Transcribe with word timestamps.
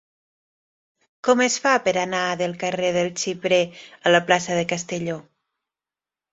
Com 1.29 1.43
es 1.45 1.57
fa 1.65 1.73
per 1.89 1.93
anar 2.05 2.23
del 2.41 2.57
carrer 2.65 2.91
del 2.97 3.11
Xiprer 3.25 3.63
a 4.01 4.17
la 4.17 4.25
plaça 4.33 4.59
de 4.61 4.67
Castelló? 4.75 5.23